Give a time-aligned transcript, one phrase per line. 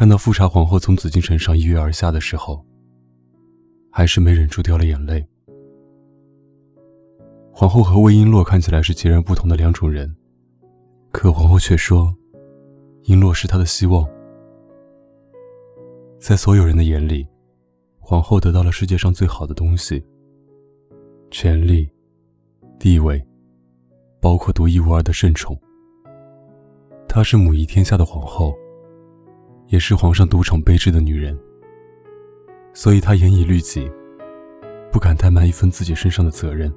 [0.00, 2.64] 看到富察皇后从紫禁城上一跃而下的时候，
[3.90, 5.22] 还是没忍住掉了眼泪。
[7.52, 10.16] 皇后和魏璎珞看起来是截然不同的两种人，
[11.12, 12.16] 可皇后却说，
[13.04, 14.08] 璎珞是她的希望。
[16.18, 17.28] 在所有人的眼里，
[17.98, 20.02] 皇后得到了世界上最好的东西——
[21.30, 21.86] 权力、
[22.78, 23.22] 地位，
[24.18, 25.54] 包括独一无二的圣宠。
[27.06, 28.54] 她是母仪天下的皇后，
[29.70, 31.38] 也是皇上独宠卑职的女人，
[32.74, 33.88] 所以她严以律己，
[34.90, 36.72] 不敢怠慢一分自己身上的责任。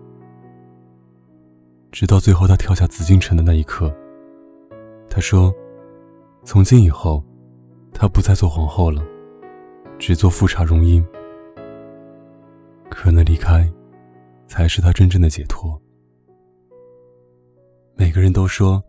[1.91, 3.91] 直到最后，他跳下紫禁城的那一刻，
[5.09, 5.51] 他说
[6.45, 7.23] ：“从今以后，
[7.91, 9.03] 他不再做皇后了，
[9.97, 11.03] 只做富察容音。
[12.91, 13.67] 可能离开，
[14.47, 15.81] 才是他真正的解脱。”
[17.97, 18.83] 每个人都说，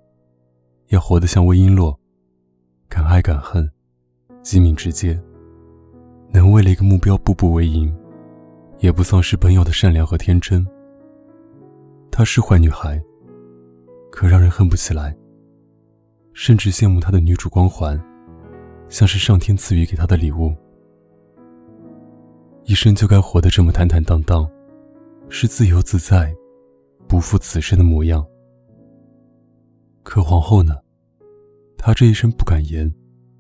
[0.89, 1.97] 要活得像魏璎珞，
[2.87, 3.71] 敢爱敢恨，
[4.45, 5.19] 机敏直接，
[6.31, 7.93] 能为了一个目标步步为营，
[8.79, 10.65] 也不丧失本有的善良和天真。
[12.11, 13.03] 她是坏女孩，
[14.13, 15.17] 可让人恨不起来，
[16.35, 17.99] 甚至羡慕她的女主光环，
[18.91, 20.55] 像是上天赐予给她的礼物。
[22.65, 24.47] 一生就该活得这么坦坦荡荡，
[25.31, 26.35] 是自由自在，
[27.09, 28.23] 不负此生的模样。
[30.03, 30.77] 可皇后呢？
[31.79, 32.93] 她这一生不敢言，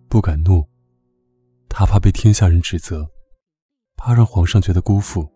[0.09, 0.67] 不敢怒，
[1.77, 3.05] 他怕被天下人指责，
[3.97, 5.28] 怕让皇上觉得辜负。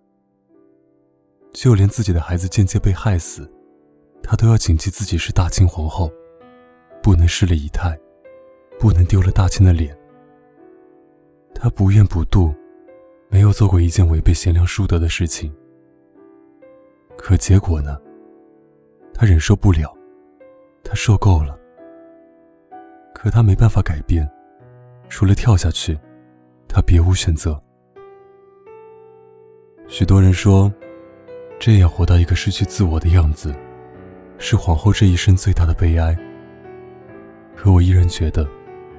[1.52, 3.52] 就连自己的孩子间接被害死，
[4.22, 6.08] 他都要谨记自己是大清皇后，
[7.02, 7.98] 不能失了仪态，
[8.78, 9.98] 不能丢了大清的脸。
[11.56, 12.54] 他不怨不妒，
[13.28, 15.52] 没有做过一件违背贤良淑德的事情。
[17.16, 18.00] 可结果呢？
[19.12, 19.92] 他忍受不了，
[20.84, 21.58] 他受够了。
[23.12, 24.30] 可他没办法改变，
[25.08, 25.98] 除了跳下去，
[26.78, 27.60] 他别无选择。
[29.88, 30.72] 许多人说。
[31.60, 33.52] 这样活到一个失去自我的样子，
[34.38, 36.16] 是皇后这一生最大的悲哀。
[37.56, 38.48] 可我依然觉得，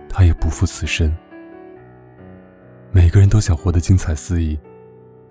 [0.10, 1.16] 她也不负此生。
[2.92, 4.60] 每个人都想活得精彩肆意，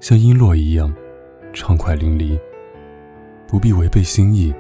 [0.01, 0.91] 像璎珞一样
[1.53, 2.41] 畅快淋漓，
[3.47, 4.55] 不必违背心意，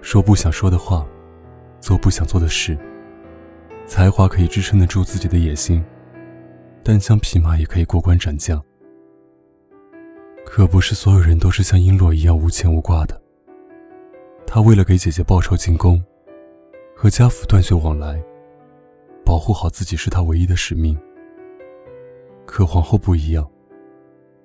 [0.00, 1.06] 说不想说的话，
[1.80, 2.78] 做不想做的事。
[3.84, 5.84] 才华可以支撑得住自己的野心，
[6.82, 8.62] 单枪匹马也可以过关斩将。
[10.44, 13.20] 可不是所有人都是像璎珞一样无牵无挂的。
[14.46, 16.02] 他为了给姐姐报仇进宫，
[16.96, 18.20] 和家父断绝往来，
[19.24, 20.98] 保护好自己是他唯一的使命。
[22.46, 23.48] 可皇后不一样，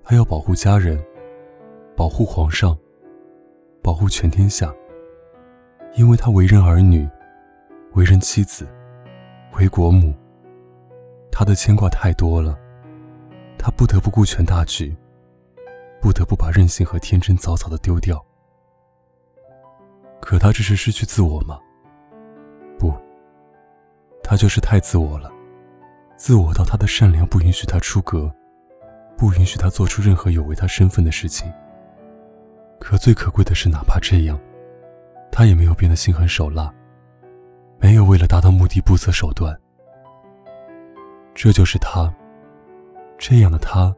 [0.04, 1.04] 她要保护家人，
[1.96, 2.78] 保护皇上，
[3.82, 4.72] 保护全天下。
[5.96, 7.10] 因为她为人儿女，
[7.94, 8.68] 为人妻子，
[9.58, 10.14] 为国母，
[11.38, 12.58] 他的牵挂太多了，
[13.60, 14.96] 他不得不顾全大局。
[16.00, 18.24] 不得不把任性和天真早早的丢掉。
[20.22, 21.60] 可他这是失去自我吗？
[22.80, 22.94] 不，
[24.24, 25.30] 他就是太自我了，
[26.16, 28.34] 自我到他的善良不允许他出格，
[29.18, 31.52] 不允许他做出任何有违他身份的事情。
[32.80, 34.40] 可最可贵的是，哪怕这样，
[35.34, 36.74] 他也没有变得心狠手辣，
[37.80, 39.60] 没有为了达到目的不择手段。
[41.36, 42.12] 这就是他，
[43.20, 43.94] 这样的他。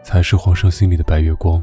[0.00, 1.62] 才是皇上心里的白月光，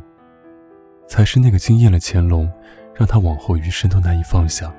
[1.07, 2.51] 才是那个惊艳了乾隆，
[2.93, 4.71] 让他往后余生都难以放下。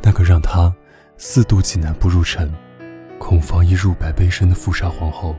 [0.00, 0.72] 那个让他
[1.16, 2.52] 四渡济南不入城，
[3.18, 5.34] 恐防一入百悲深的富察皇后。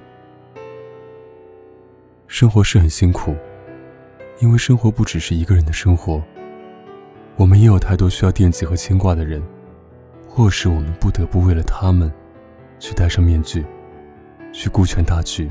[2.26, 3.34] 生活是很辛苦，
[4.42, 6.22] 因为生活不只是一个人的生活，
[7.38, 9.42] 我们也有太多需要惦记和牵挂的人，
[10.28, 12.12] 或是我们不得不为了他们，
[12.80, 13.66] 去戴上面具，
[14.52, 15.50] 去顾全大局。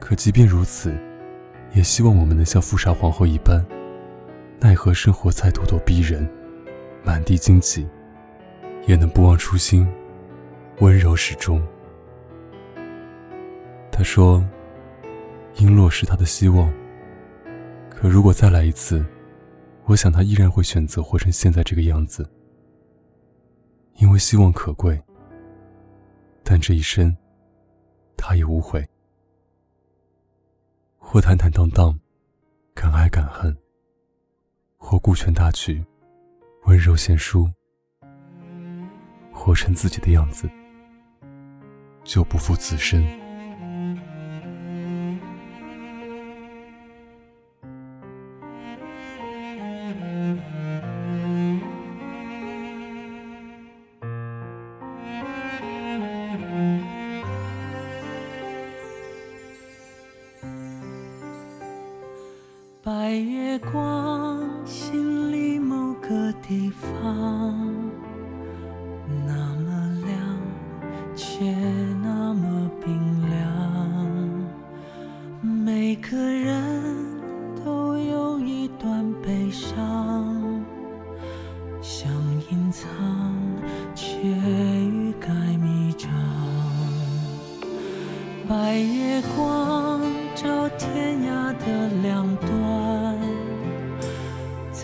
[0.00, 0.94] 可即便如此，
[1.72, 3.64] 也希望我们能像富察皇后一般，
[4.60, 6.28] 奈何生活再咄咄逼人，
[7.04, 7.86] 满地荆棘，
[8.86, 9.86] 也能不忘初心，
[10.80, 11.62] 温柔始终。
[13.90, 14.42] 他说
[15.54, 16.72] ：“璎珞是他的希望。
[17.90, 19.04] 可如果再来一次，
[19.84, 22.28] 我想他依然会选择活成现在这个样子，
[23.98, 25.00] 因为希望可贵。
[26.44, 27.16] 但这一生，
[28.16, 28.86] 他也无悔。”
[30.98, 31.98] 或坦坦荡荡，
[32.74, 33.52] 敢爱敢恨；
[34.76, 35.84] 或顾全大局，
[36.64, 37.50] 温柔贤淑。
[39.32, 40.48] 活成自己的样子，
[42.04, 43.21] 就不负此生。
[62.84, 67.61] 白月光心里某个地方。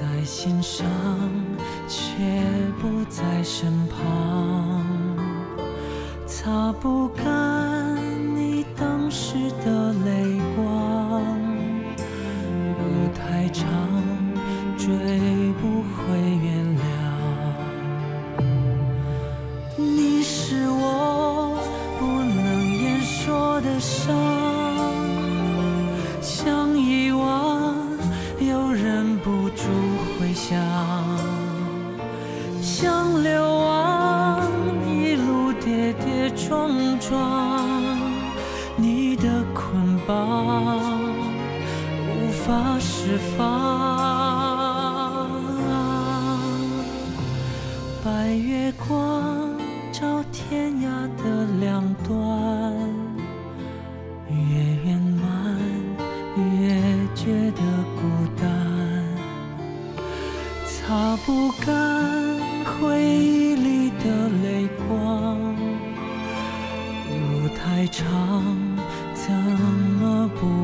[0.09, 0.87] 在心上
[1.87, 2.09] 却
[2.81, 4.85] 不在身旁。
[6.27, 7.78] 擦不干
[43.09, 43.41] 释放
[48.05, 49.59] 白月光
[49.91, 52.15] 照天涯的两端
[54.29, 55.57] 越圆满
[56.61, 56.77] 越
[57.15, 57.63] 觉得
[57.97, 58.03] 孤
[58.39, 58.47] 单。
[60.67, 65.57] 擦不干回忆里的泪光
[67.09, 68.05] 路太长
[69.15, 69.33] 怎
[69.99, 70.58] 么不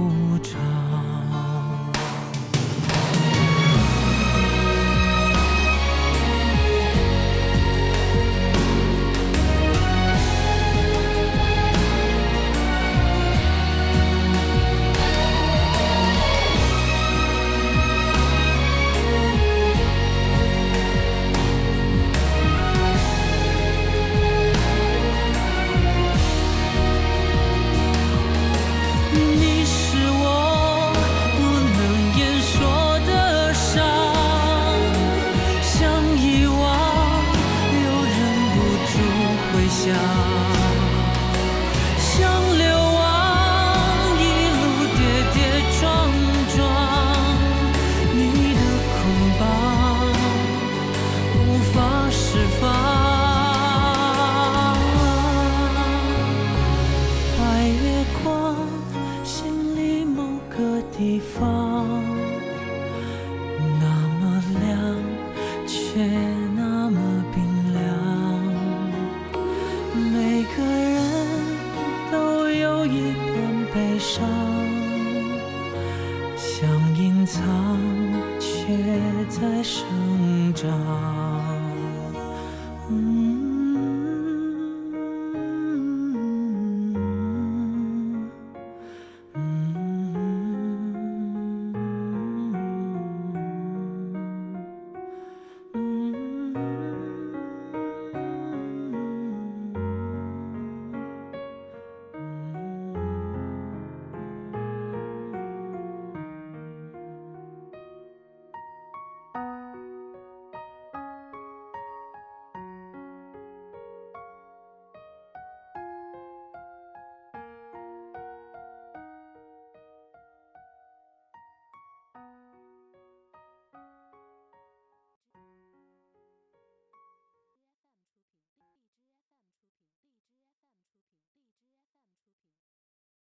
[65.94, 66.43] 天。